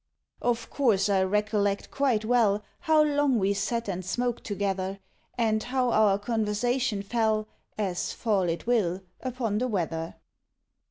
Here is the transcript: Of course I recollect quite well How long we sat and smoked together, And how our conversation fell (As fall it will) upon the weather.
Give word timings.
Of 0.41 0.71
course 0.71 1.09
I 1.09 1.21
recollect 1.21 1.91
quite 1.91 2.25
well 2.25 2.63
How 2.79 3.03
long 3.03 3.37
we 3.37 3.53
sat 3.53 3.87
and 3.87 4.03
smoked 4.03 4.43
together, 4.43 4.97
And 5.37 5.61
how 5.61 5.91
our 5.91 6.17
conversation 6.17 7.03
fell 7.03 7.47
(As 7.77 8.11
fall 8.11 8.49
it 8.49 8.65
will) 8.65 9.01
upon 9.19 9.59
the 9.59 9.67
weather. 9.67 10.15